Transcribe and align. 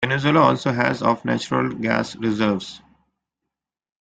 Venezuela 0.03 0.39
also 0.41 0.71
has 0.73 1.03
of 1.03 1.23
natural 1.25 1.75
gas 1.75 2.15
reserves. 2.15 2.81